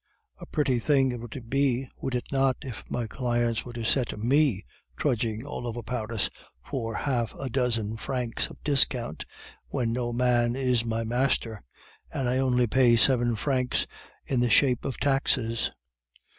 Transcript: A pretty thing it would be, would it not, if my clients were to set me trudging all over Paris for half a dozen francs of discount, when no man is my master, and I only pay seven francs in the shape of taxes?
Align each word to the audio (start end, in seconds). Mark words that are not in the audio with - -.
A 0.39 0.47
pretty 0.47 0.79
thing 0.79 1.11
it 1.11 1.19
would 1.19 1.47
be, 1.47 1.87
would 1.97 2.15
it 2.15 2.25
not, 2.31 2.57
if 2.63 2.83
my 2.89 3.05
clients 3.05 3.63
were 3.63 3.73
to 3.73 3.83
set 3.85 4.17
me 4.17 4.65
trudging 4.97 5.45
all 5.45 5.67
over 5.67 5.83
Paris 5.83 6.27
for 6.67 6.95
half 6.95 7.35
a 7.35 7.51
dozen 7.51 7.97
francs 7.97 8.49
of 8.49 8.57
discount, 8.63 9.25
when 9.67 9.93
no 9.93 10.11
man 10.11 10.55
is 10.55 10.83
my 10.83 11.03
master, 11.03 11.61
and 12.11 12.27
I 12.27 12.39
only 12.39 12.65
pay 12.65 12.95
seven 12.95 13.35
francs 13.35 13.85
in 14.25 14.39
the 14.39 14.49
shape 14.49 14.85
of 14.85 14.99
taxes? 14.99 15.69